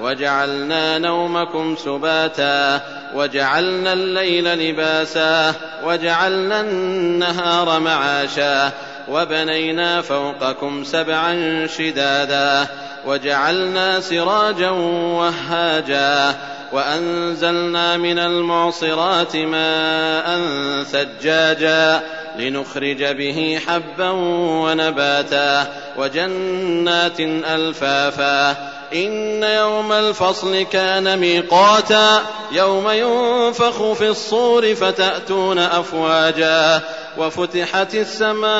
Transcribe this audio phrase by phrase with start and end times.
[0.00, 2.80] وجعلنا نومكم سباتا
[3.14, 8.70] وجعلنا الليل لباسا وجعلنا النهار معاشا
[9.08, 12.66] وبنينا فوقكم سبعا شدادا
[13.06, 16.34] وجعلنا سراجا وهاجا
[16.72, 20.40] وأنزلنا من المعصرات ماء
[20.82, 22.02] ثجاجا.
[22.38, 28.50] لنخرج به حبا ونباتا وجنات ألفافا.
[28.94, 36.80] إن يوم الفصل كان ميقاتا يوم ينفخ في الصور فتأتون أفواجا.
[37.18, 38.52] وفتحت السماء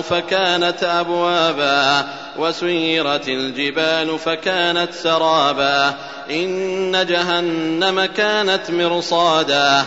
[0.00, 2.06] فكانت أبوابا
[2.38, 5.94] وسيرت الجبال فكانت سرابا.
[6.30, 9.86] إن جهنم كانت مرصادا.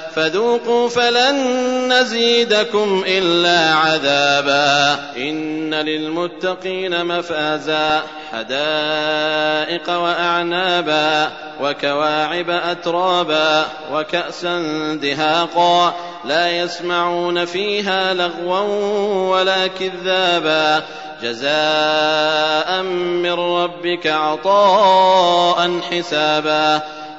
[0.15, 4.99] فذوقوا فلن نزيدكم إلا عذابا.
[5.17, 14.59] إن للمتقين مفازا حدائق وأعنابا وكواعب أترابا وكأسا
[15.01, 15.93] دهاقا.
[16.25, 18.59] لا يسمعون فيها لغوا
[19.37, 20.83] ولا كذابا.
[21.23, 26.81] جزاء من ربك عطاء حسابا.